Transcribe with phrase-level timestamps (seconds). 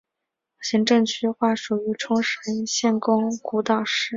[0.59, 4.09] 行政区划属于冲绳县宫古岛市。